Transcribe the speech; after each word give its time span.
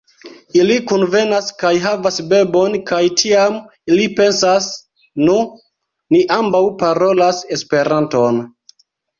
Ili 0.59 0.75
kunvenas 0.91 1.49
kaj 1.63 1.73
havas 1.83 2.17
bebon, 2.31 2.77
kaj 2.91 3.01
tiam, 3.23 3.59
ili 3.93 4.07
pensas, 4.21 4.71
"Nu, 5.27 5.37
ni 6.17 6.23
ambaŭ 6.39 6.63
parolas 6.83 7.45
Esperanton. 7.59 8.45